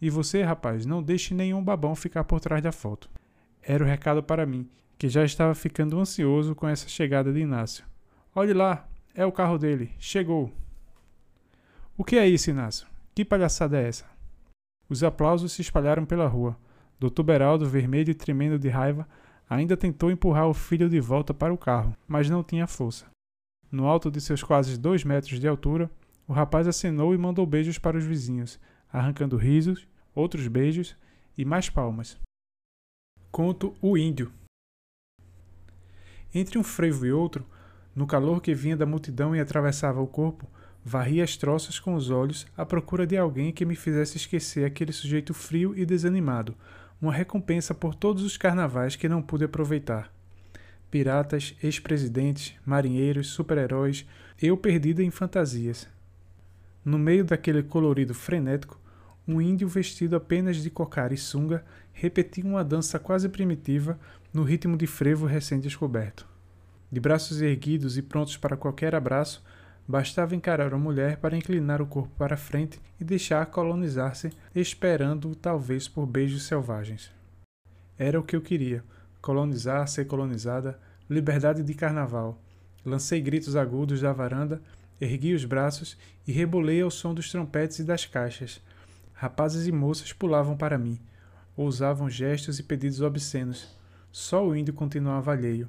E 0.00 0.10
você, 0.10 0.42
rapaz, 0.42 0.84
não 0.84 1.02
deixe 1.02 1.34
nenhum 1.34 1.62
babão 1.62 1.94
ficar 1.94 2.24
por 2.24 2.40
trás 2.40 2.62
da 2.62 2.72
foto. 2.72 3.08
Era 3.62 3.82
o 3.82 3.86
recado 3.86 4.22
para 4.22 4.44
mim, 4.44 4.68
que 4.98 5.08
já 5.08 5.24
estava 5.24 5.54
ficando 5.54 5.98
ansioso 5.98 6.54
com 6.54 6.68
essa 6.68 6.88
chegada 6.88 7.32
de 7.32 7.40
Inácio. 7.40 7.84
Olhe 8.34 8.52
lá, 8.52 8.86
é 9.14 9.24
o 9.24 9.32
carro 9.32 9.56
dele, 9.56 9.92
chegou. 9.98 10.52
O 11.96 12.04
que 12.04 12.16
é 12.16 12.28
isso, 12.28 12.50
Inácio? 12.50 12.86
Que 13.14 13.24
palhaçada 13.24 13.80
é 13.80 13.88
essa? 13.88 14.04
Os 14.88 15.02
aplausos 15.02 15.52
se 15.52 15.62
espalharam 15.62 16.04
pela 16.04 16.26
rua. 16.26 16.56
Doutor 16.98 17.22
Beraldo, 17.22 17.68
vermelho 17.68 18.10
e 18.10 18.14
tremendo 18.14 18.58
de 18.58 18.68
raiva, 18.68 19.08
ainda 19.48 19.76
tentou 19.76 20.10
empurrar 20.10 20.48
o 20.48 20.54
filho 20.54 20.88
de 20.88 21.00
volta 21.00 21.32
para 21.32 21.52
o 21.52 21.58
carro, 21.58 21.96
mas 22.06 22.28
não 22.28 22.42
tinha 22.42 22.66
força. 22.66 23.06
No 23.70 23.86
alto 23.86 24.10
de 24.10 24.20
seus 24.20 24.42
quase 24.42 24.78
dois 24.78 25.04
metros 25.04 25.38
de 25.38 25.48
altura, 25.48 25.90
o 26.26 26.32
rapaz 26.32 26.66
acenou 26.66 27.14
e 27.14 27.18
mandou 27.18 27.46
beijos 27.46 27.78
para 27.78 27.96
os 27.96 28.04
vizinhos, 28.04 28.58
arrancando 28.92 29.36
risos, 29.36 29.86
outros 30.14 30.46
beijos 30.48 30.96
e 31.36 31.44
mais 31.44 31.68
palmas. 31.68 32.18
Conto 33.30 33.74
O 33.80 33.96
Índio 33.96 34.32
entre 36.34 36.58
um 36.58 36.64
frevo 36.64 37.06
e 37.06 37.12
outro, 37.12 37.46
no 37.94 38.06
calor 38.06 38.42
que 38.42 38.54
vinha 38.54 38.76
da 38.76 38.84
multidão 38.84 39.36
e 39.36 39.40
atravessava 39.40 40.00
o 40.00 40.06
corpo, 40.06 40.50
varria 40.84 41.24
as 41.24 41.36
troças 41.36 41.78
com 41.80 41.94
os 41.94 42.10
olhos 42.10 42.46
à 42.56 42.66
procura 42.66 43.06
de 43.06 43.16
alguém 43.16 43.50
que 43.50 43.64
me 43.64 43.74
fizesse 43.74 44.18
esquecer 44.18 44.66
aquele 44.66 44.92
sujeito 44.92 45.32
frio 45.32 45.72
e 45.76 45.86
desanimado, 45.86 46.54
uma 47.00 47.12
recompensa 47.12 47.74
por 47.74 47.94
todos 47.94 48.22
os 48.22 48.36
carnavais 48.36 48.94
que 48.94 49.08
não 49.08 49.22
pude 49.22 49.44
aproveitar. 49.44 50.12
Piratas, 50.90 51.56
ex-presidentes, 51.62 52.54
marinheiros, 52.64 53.28
super-heróis, 53.28 54.06
eu 54.40 54.56
perdida 54.56 55.02
em 55.02 55.10
fantasias. 55.10 55.88
No 56.84 56.98
meio 56.98 57.24
daquele 57.24 57.62
colorido 57.62 58.12
frenético, 58.12 58.78
um 59.26 59.40
índio 59.40 59.66
vestido 59.66 60.14
apenas 60.14 60.58
de 60.58 60.68
cocar 60.68 61.12
e 61.12 61.16
sunga 61.16 61.64
repetia 61.92 62.44
uma 62.44 62.62
dança 62.62 62.98
quase 62.98 63.28
primitiva 63.28 63.98
no 64.32 64.42
ritmo 64.42 64.76
de 64.76 64.86
frevo 64.86 65.24
recém-descoberto. 65.24 66.28
De 66.92 67.00
braços 67.00 67.40
erguidos 67.40 67.96
e 67.96 68.02
prontos 68.02 68.36
para 68.36 68.56
qualquer 68.56 68.94
abraço, 68.94 69.42
bastava 69.86 70.34
encarar 70.34 70.72
a 70.72 70.78
mulher 70.78 71.18
para 71.18 71.36
inclinar 71.36 71.82
o 71.82 71.86
corpo 71.86 72.12
para 72.16 72.36
frente 72.36 72.80
e 73.00 73.04
deixar 73.04 73.46
colonizar-se, 73.46 74.30
esperando 74.54 75.34
talvez 75.34 75.88
por 75.88 76.06
beijos 76.06 76.44
selvagens. 76.44 77.10
Era 77.98 78.18
o 78.18 78.22
que 78.22 78.36
eu 78.36 78.40
queria: 78.40 78.82
colonizar, 79.20 79.86
ser 79.88 80.06
colonizada, 80.06 80.78
liberdade 81.08 81.62
de 81.62 81.74
carnaval. 81.74 82.40
Lancei 82.84 83.20
gritos 83.20 83.56
agudos 83.56 84.00
da 84.00 84.12
varanda, 84.12 84.60
ergui 85.00 85.34
os 85.34 85.44
braços 85.44 85.96
e 86.26 86.32
rebolei 86.32 86.82
ao 86.82 86.90
som 86.90 87.14
dos 87.14 87.30
trompetes 87.30 87.78
e 87.78 87.84
das 87.84 88.04
caixas 88.04 88.60
Rapazes 89.14 89.66
e 89.68 89.72
moças 89.72 90.12
pulavam 90.12 90.56
para 90.56 90.76
mim, 90.76 91.00
ousavam 91.56 92.10
gestos 92.10 92.58
e 92.58 92.62
pedidos 92.62 93.00
obscenos. 93.00 93.74
Só 94.10 94.46
o 94.46 94.56
índio 94.56 94.74
continuava 94.74 95.32
alheio. 95.32 95.68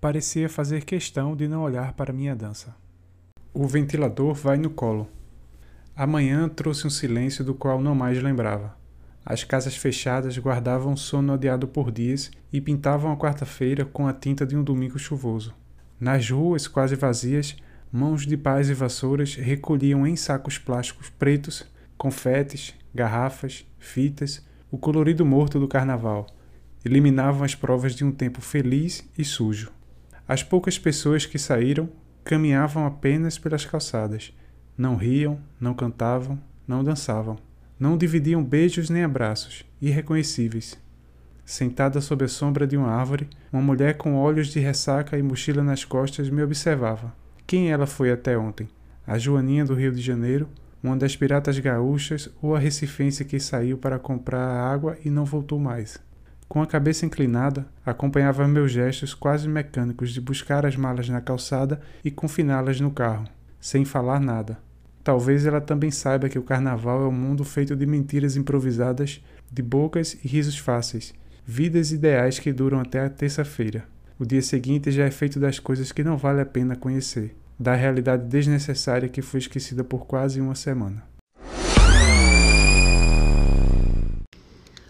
Parecia 0.00 0.50
fazer 0.50 0.84
questão 0.84 1.34
de 1.34 1.48
não 1.48 1.62
olhar 1.62 1.94
para 1.94 2.12
minha 2.12 2.36
dança. 2.36 2.76
O 3.56 3.68
ventilador 3.68 4.34
vai 4.34 4.56
no 4.56 4.68
colo. 4.68 5.08
Amanhã 5.94 6.48
trouxe 6.48 6.88
um 6.88 6.90
silêncio 6.90 7.44
do 7.44 7.54
qual 7.54 7.80
não 7.80 7.94
mais 7.94 8.20
lembrava. 8.20 8.76
As 9.24 9.44
casas 9.44 9.76
fechadas 9.76 10.36
guardavam 10.36 10.96
sono 10.96 11.34
odiado 11.34 11.68
por 11.68 11.92
dias 11.92 12.32
e 12.52 12.60
pintavam 12.60 13.12
a 13.12 13.16
quarta-feira 13.16 13.84
com 13.84 14.08
a 14.08 14.12
tinta 14.12 14.44
de 14.44 14.56
um 14.56 14.64
domingo 14.64 14.98
chuvoso. 14.98 15.54
Nas 16.00 16.28
ruas 16.28 16.66
quase 16.66 16.96
vazias, 16.96 17.54
mãos 17.92 18.26
de 18.26 18.36
pais 18.36 18.68
e 18.70 18.74
vassouras 18.74 19.36
recolhiam 19.36 20.04
em 20.04 20.16
sacos 20.16 20.58
plásticos 20.58 21.08
pretos 21.10 21.64
confetes, 21.96 22.74
garrafas, 22.92 23.64
fitas, 23.78 24.44
o 24.68 24.76
colorido 24.76 25.24
morto 25.24 25.60
do 25.60 25.68
carnaval, 25.68 26.26
eliminavam 26.84 27.44
as 27.44 27.54
provas 27.54 27.94
de 27.94 28.04
um 28.04 28.10
tempo 28.10 28.40
feliz 28.40 29.08
e 29.16 29.24
sujo. 29.24 29.70
As 30.26 30.42
poucas 30.42 30.76
pessoas 30.76 31.24
que 31.24 31.38
saíram 31.38 31.88
caminhavam 32.24 32.86
apenas 32.86 33.38
pelas 33.38 33.64
calçadas. 33.64 34.32
Não 34.76 34.96
riam, 34.96 35.38
não 35.60 35.74
cantavam, 35.74 36.40
não 36.66 36.82
dançavam. 36.82 37.36
Não 37.78 37.96
dividiam 37.96 38.42
beijos 38.42 38.88
nem 38.88 39.04
abraços, 39.04 39.64
irreconhecíveis. 39.80 40.78
Sentada 41.44 42.00
sob 42.00 42.24
a 42.24 42.28
sombra 42.28 42.66
de 42.66 42.76
uma 42.76 42.90
árvore, 42.90 43.28
uma 43.52 43.60
mulher 43.60 43.96
com 43.96 44.16
olhos 44.16 44.48
de 44.48 44.58
ressaca 44.58 45.18
e 45.18 45.22
mochila 45.22 45.62
nas 45.62 45.84
costas 45.84 46.30
me 46.30 46.42
observava. 46.42 47.14
Quem 47.46 47.70
ela 47.70 47.86
foi 47.86 48.10
até 48.10 48.38
ontem? 48.38 48.68
A 49.06 49.18
Joaninha 49.18 49.64
do 49.64 49.74
Rio 49.74 49.92
de 49.92 50.00
Janeiro 50.00 50.48
uma 50.84 50.98
das 50.98 51.16
piratas 51.16 51.58
gaúchas 51.58 52.28
ou 52.42 52.54
a 52.54 52.58
recifense 52.58 53.24
que 53.24 53.40
saiu 53.40 53.78
para 53.78 53.98
comprar 53.98 54.38
água 54.38 54.98
e 55.02 55.08
não 55.08 55.24
voltou 55.24 55.58
mais. 55.58 55.98
Com 56.48 56.62
a 56.62 56.66
cabeça 56.66 57.04
inclinada, 57.04 57.66
acompanhava 57.84 58.46
meus 58.46 58.70
gestos 58.70 59.14
quase 59.14 59.48
mecânicos 59.48 60.10
de 60.10 60.20
buscar 60.20 60.64
as 60.64 60.76
malas 60.76 61.08
na 61.08 61.20
calçada 61.20 61.80
e 62.04 62.10
confiná-las 62.10 62.80
no 62.80 62.90
carro, 62.90 63.26
sem 63.60 63.84
falar 63.84 64.20
nada. 64.20 64.58
Talvez 65.02 65.44
ela 65.44 65.60
também 65.60 65.90
saiba 65.90 66.28
que 66.28 66.38
o 66.38 66.42
carnaval 66.42 67.02
é 67.02 67.08
um 67.08 67.12
mundo 67.12 67.44
feito 67.44 67.74
de 67.76 67.84
mentiras 67.84 68.36
improvisadas, 68.36 69.22
de 69.50 69.62
bocas 69.62 70.16
e 70.24 70.28
risos 70.28 70.58
fáceis, 70.58 71.12
vidas 71.44 71.92
ideais 71.92 72.38
que 72.38 72.52
duram 72.52 72.80
até 72.80 73.04
a 73.04 73.10
terça-feira. 73.10 73.84
O 74.18 74.24
dia 74.24 74.40
seguinte 74.40 74.90
já 74.90 75.04
é 75.04 75.10
feito 75.10 75.40
das 75.40 75.58
coisas 75.58 75.92
que 75.92 76.04
não 76.04 76.16
vale 76.16 76.40
a 76.40 76.46
pena 76.46 76.76
conhecer, 76.76 77.36
da 77.58 77.74
realidade 77.74 78.26
desnecessária 78.26 79.08
que 79.08 79.20
foi 79.20 79.40
esquecida 79.40 79.82
por 79.84 80.06
quase 80.06 80.40
uma 80.40 80.54
semana. 80.54 81.02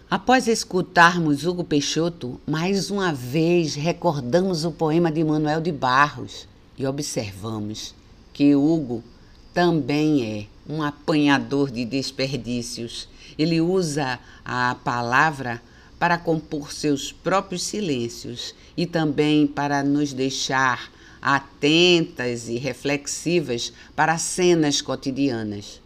Após 0.09 0.47
escutarmos 0.47 1.47
Hugo 1.47 1.63
Peixoto, 1.63 2.39
mais 2.45 2.91
uma 2.91 3.11
vez 3.11 3.73
recordamos 3.73 4.63
o 4.63 4.71
poema 4.71 5.11
de 5.11 5.23
Manuel 5.23 5.59
de 5.59 5.71
Barros 5.71 6.47
e 6.77 6.85
observamos 6.85 7.95
que 8.31 8.55
Hugo 8.55 9.03
também 9.51 10.23
é 10.23 10.45
um 10.71 10.83
apanhador 10.83 11.71
de 11.71 11.83
desperdícios. 11.85 13.09
Ele 13.35 13.59
usa 13.59 14.19
a 14.45 14.75
palavra 14.83 15.59
para 15.97 16.19
compor 16.19 16.71
seus 16.71 17.11
próprios 17.11 17.63
silêncios 17.63 18.53
e 18.77 18.85
também 18.85 19.47
para 19.47 19.81
nos 19.81 20.13
deixar 20.13 20.91
atentas 21.19 22.47
e 22.47 22.57
reflexivas 22.57 23.73
para 23.95 24.19
cenas 24.19 24.83
cotidianas. 24.83 25.81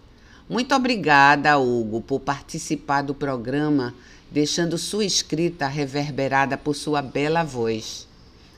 Muito 0.49 0.73
obrigada, 0.73 1.59
Hugo, 1.59 2.01
por 2.01 2.21
participar 2.21 3.03
do 3.03 3.13
programa, 3.13 3.93
deixando 4.31 4.79
sua 4.79 5.05
escrita 5.05 5.67
reverberada 5.67 6.57
por 6.57 6.75
sua 6.75 7.03
bela 7.03 7.43
voz. 7.43 8.07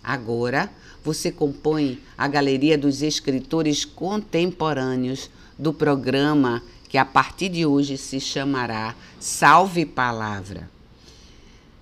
Agora, 0.02 0.72
você 1.04 1.34
compõe 1.34 2.00
a 2.18 2.30
galeria 2.30 2.78
dos 2.78 3.02
escritores 3.02 3.84
contemporâneos 3.84 5.30
do 5.60 5.74
programa 5.74 6.64
que 6.88 6.98
a 6.98 7.04
partir 7.04 7.50
de 7.50 7.66
hoje 7.66 7.98
se 7.98 8.22
chamará 8.22 8.96
Salve 9.20 9.86
Palavra. 9.86 10.70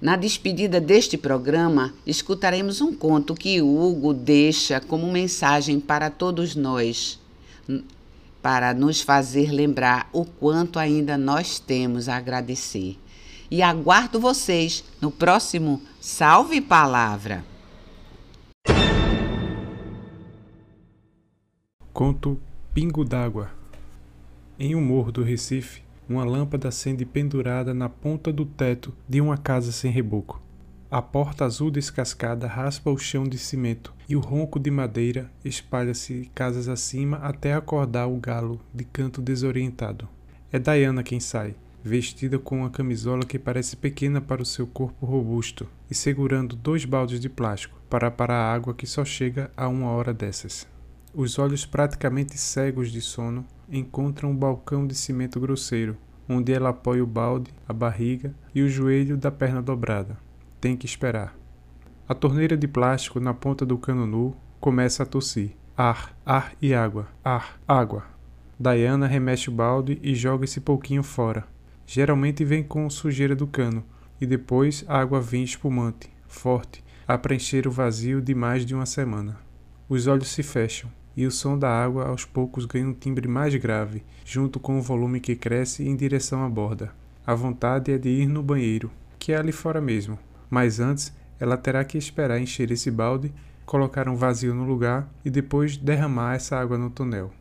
Na 0.01 0.15
despedida 0.15 0.81
deste 0.81 1.17
programa, 1.17 1.93
escutaremos 2.03 2.81
um 2.81 2.95
conto 2.95 3.35
que 3.35 3.61
Hugo 3.61 4.13
deixa 4.13 4.79
como 4.79 5.11
mensagem 5.11 5.79
para 5.79 6.09
todos 6.09 6.55
nós, 6.55 7.19
para 8.41 8.73
nos 8.73 9.01
fazer 9.01 9.51
lembrar 9.51 10.09
o 10.13 10.25
quanto 10.25 10.79
ainda 10.79 11.17
nós 11.17 11.59
temos 11.59 12.07
a 12.07 12.17
agradecer. 12.17 12.97
E 13.51 13.61
aguardo 13.61 14.19
vocês 14.19 14.83
no 15.01 15.11
próximo 15.11 15.81
Salve 15.99 16.61
Palavra. 16.61 17.43
Conto 21.91 22.39
Pingo 22.73 23.03
d'Água. 23.03 23.51
Em 24.57 24.75
um 24.75 24.81
morro 24.81 25.11
do 25.11 25.23
Recife, 25.23 25.81
uma 26.07 26.23
lâmpada 26.23 26.69
acende 26.69 27.05
pendurada 27.05 27.73
na 27.73 27.89
ponta 27.89 28.31
do 28.31 28.45
teto 28.45 28.93
de 29.07 29.19
uma 29.19 29.37
casa 29.37 29.71
sem 29.71 29.91
reboco. 29.91 30.41
A 30.91 31.03
porta 31.03 31.45
azul 31.45 31.69
descascada 31.69 32.47
raspa 32.47 32.89
o 32.89 32.97
chão 32.97 33.23
de 33.23 33.37
cimento 33.37 33.93
e 34.07 34.15
o 34.15 34.19
ronco 34.19 34.59
de 34.59 34.71
madeira 34.71 35.29
espalha-se 35.45 36.31
casas 36.33 36.67
acima 36.67 37.17
até 37.17 37.53
acordar 37.53 38.07
o 38.07 38.17
galo 38.17 38.59
de 38.73 38.83
canto 38.83 39.21
desorientado. 39.21 40.09
É 40.51 40.57
Diana 40.57 41.03
quem 41.03 41.19
sai, 41.19 41.53
vestida 41.83 42.39
com 42.39 42.61
uma 42.61 42.71
camisola 42.71 43.23
que 43.23 43.37
parece 43.37 43.77
pequena 43.77 44.19
para 44.19 44.41
o 44.41 44.45
seu 44.45 44.65
corpo 44.65 45.05
robusto 45.05 45.67
e 45.91 45.93
segurando 45.93 46.55
dois 46.55 46.85
baldes 46.85 47.19
de 47.19 47.29
plástico 47.29 47.79
para 47.87 48.09
parar 48.09 48.37
a 48.37 48.51
água 48.51 48.73
que 48.73 48.87
só 48.87 49.05
chega 49.05 49.51
a 49.55 49.67
uma 49.67 49.91
hora 49.91 50.11
dessas. 50.11 50.67
Os 51.13 51.37
olhos 51.37 51.67
praticamente 51.67 52.35
cegos 52.35 52.91
de 52.91 52.99
sono 52.99 53.45
encontram 53.69 54.31
um 54.31 54.35
balcão 54.35 54.87
de 54.87 54.95
cimento 54.95 55.39
grosseiro, 55.39 55.95
onde 56.27 56.51
ela 56.51 56.69
apoia 56.69 57.03
o 57.03 57.07
balde, 57.07 57.53
a 57.67 57.73
barriga 57.73 58.33
e 58.55 58.63
o 58.63 58.67
joelho 58.67 59.15
da 59.15 59.29
perna 59.29 59.61
dobrada. 59.61 60.17
Tem 60.59 60.75
que 60.75 60.85
esperar. 60.85 61.35
A 62.07 62.13
torneira 62.13 62.57
de 62.57 62.67
plástico 62.67 63.19
na 63.19 63.33
ponta 63.33 63.65
do 63.65 63.77
cano 63.77 64.05
nu 64.05 64.35
começa 64.59 65.03
a 65.03 65.05
tossir. 65.05 65.51
Ar, 65.77 66.15
ar 66.25 66.53
e 66.61 66.73
água. 66.73 67.07
Ar, 67.23 67.59
água. 67.67 68.03
Diana 68.59 69.07
remexe 69.07 69.49
o 69.49 69.53
balde 69.53 69.99
e 70.03 70.13
joga 70.13 70.43
esse 70.43 70.59
pouquinho 70.59 71.03
fora. 71.03 71.45
Geralmente 71.87 72.43
vem 72.43 72.63
com 72.63 72.89
sujeira 72.89 73.35
do 73.35 73.47
cano, 73.47 73.83
e 74.19 74.25
depois 74.25 74.83
a 74.87 74.99
água 74.99 75.21
vem 75.21 75.43
espumante, 75.43 76.09
forte, 76.27 76.83
a 77.07 77.17
preencher 77.17 77.67
o 77.67 77.71
vazio 77.71 78.21
de 78.21 78.35
mais 78.35 78.65
de 78.65 78.75
uma 78.75 78.85
semana. 78.85 79.39
Os 79.87 80.05
olhos 80.05 80.27
se 80.27 80.43
fecham 80.43 80.91
e 81.19 81.25
o 81.25 81.31
som 81.31 81.57
da 81.57 81.69
água 81.69 82.07
aos 82.07 82.23
poucos 82.23 82.65
ganha 82.65 82.87
um 82.87 82.93
timbre 82.93 83.27
mais 83.27 83.53
grave, 83.55 84.03
junto 84.23 84.57
com 84.57 84.79
o 84.79 84.81
volume 84.81 85.19
que 85.19 85.35
cresce 85.35 85.85
em 85.85 85.93
direção 85.93 86.45
à 86.45 86.49
borda. 86.49 86.93
A 87.27 87.35
vontade 87.35 87.91
é 87.91 87.97
de 87.97 88.07
ir 88.07 88.27
no 88.27 88.41
banheiro, 88.41 88.89
que 89.17 89.33
é 89.33 89.37
ali 89.37 89.51
fora 89.51 89.81
mesmo, 89.81 90.17
mas 90.49 90.79
antes 90.79 91.13
ela 91.39 91.57
terá 91.57 91.83
que 91.83 91.97
esperar 91.97 92.39
encher 92.39 92.71
esse 92.71 92.91
balde, 92.91 93.33
colocar 93.65 94.09
um 94.09 94.15
vazio 94.15 94.53
no 94.53 94.63
lugar 94.63 95.09
e 95.23 95.29
depois 95.29 95.77
derramar 95.77 96.35
essa 96.35 96.57
água 96.57 96.77
no 96.77 96.89
tonel. 96.89 97.31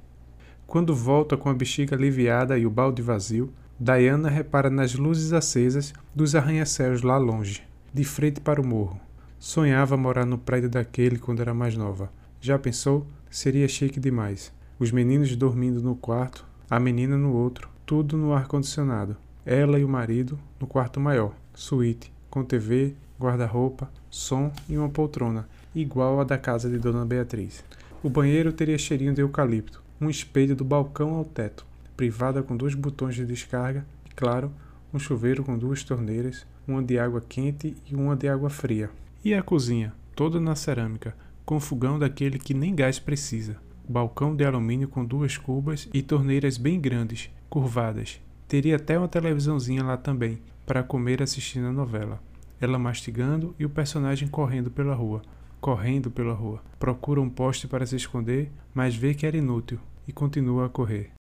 Quando 0.66 0.94
volta 0.94 1.36
com 1.36 1.48
a 1.48 1.54
bexiga 1.54 1.96
aliviada 1.96 2.58
e 2.58 2.66
o 2.66 2.70
balde 2.70 3.00
vazio, 3.00 3.52
Diana 3.80 4.28
repara 4.28 4.68
nas 4.68 4.94
luzes 4.94 5.32
acesas 5.32 5.94
dos 6.14 6.34
arranha-céus 6.34 7.02
lá 7.02 7.16
longe, 7.16 7.62
de 7.94 8.04
frente 8.04 8.40
para 8.40 8.60
o 8.60 8.66
morro. 8.66 9.00
Sonhava 9.38 9.96
morar 9.96 10.26
no 10.26 10.36
prédio 10.36 10.68
daquele 10.68 11.18
quando 11.18 11.40
era 11.40 11.54
mais 11.54 11.76
nova. 11.76 12.12
Já 12.40 12.58
pensou? 12.58 13.06
Seria 13.30 13.68
chique 13.68 13.98
demais. 13.98 14.52
Os 14.78 14.90
meninos 14.90 15.34
dormindo 15.36 15.80
no 15.80 15.96
quarto, 15.96 16.44
a 16.68 16.78
menina 16.78 17.16
no 17.16 17.32
outro, 17.32 17.70
tudo 17.86 18.16
no 18.16 18.32
ar-condicionado. 18.32 19.16
Ela 19.46 19.78
e 19.78 19.84
o 19.84 19.88
marido 19.88 20.38
no 20.60 20.66
quarto 20.66 21.00
maior, 21.00 21.34
suíte, 21.54 22.12
com 22.30 22.44
TV, 22.44 22.94
guarda-roupa, 23.18 23.90
som 24.10 24.52
e 24.68 24.76
uma 24.76 24.88
poltrona, 24.88 25.48
igual 25.74 26.20
à 26.20 26.24
da 26.24 26.38
casa 26.38 26.68
de 26.68 26.78
Dona 26.78 27.04
Beatriz. 27.04 27.64
O 28.02 28.08
banheiro 28.08 28.52
teria 28.52 28.78
cheirinho 28.78 29.14
de 29.14 29.20
eucalipto, 29.20 29.82
um 30.00 30.08
espelho 30.08 30.54
do 30.54 30.64
balcão 30.64 31.14
ao 31.14 31.24
teto, 31.24 31.66
privada 31.96 32.42
com 32.42 32.56
dois 32.56 32.74
botões 32.74 33.14
de 33.14 33.26
descarga 33.26 33.84
e, 34.08 34.14
claro, 34.14 34.52
um 34.92 34.98
chuveiro 34.98 35.42
com 35.42 35.58
duas 35.58 35.82
torneiras, 35.82 36.46
uma 36.66 36.82
de 36.82 36.98
água 36.98 37.20
quente 37.20 37.76
e 37.90 37.94
uma 37.94 38.14
de 38.14 38.28
água 38.28 38.48
fria. 38.48 38.90
E 39.24 39.34
a 39.34 39.42
cozinha, 39.42 39.92
toda 40.14 40.40
na 40.40 40.54
cerâmica, 40.54 41.14
com 41.44 41.58
fogão 41.58 41.98
daquele 41.98 42.38
que 42.38 42.54
nem 42.54 42.74
gás 42.74 42.98
precisa, 42.98 43.56
balcão 43.88 44.36
de 44.36 44.44
alumínio 44.44 44.86
com 44.86 45.04
duas 45.04 45.36
cubas 45.36 45.88
e 45.92 46.02
torneiras 46.02 46.56
bem 46.56 46.80
grandes, 46.80 47.30
curvadas. 47.48 48.20
Teria 48.46 48.76
até 48.76 48.98
uma 48.98 49.08
televisãozinha 49.08 49.82
lá 49.82 49.96
também, 49.96 50.40
para 50.68 50.82
comer 50.82 51.22
assistindo 51.22 51.66
a 51.68 51.72
novela. 51.72 52.20
Ela 52.60 52.78
mastigando 52.78 53.54
e 53.58 53.64
o 53.64 53.70
personagem 53.70 54.28
correndo 54.28 54.70
pela 54.70 54.94
rua. 54.94 55.22
Correndo 55.62 56.10
pela 56.10 56.34
rua. 56.34 56.62
Procura 56.78 57.22
um 57.22 57.30
poste 57.30 57.66
para 57.66 57.86
se 57.86 57.96
esconder, 57.96 58.52
mas 58.74 58.94
vê 58.94 59.14
que 59.14 59.24
era 59.24 59.38
inútil 59.38 59.80
e 60.06 60.12
continua 60.12 60.66
a 60.66 60.68
correr. 60.68 61.17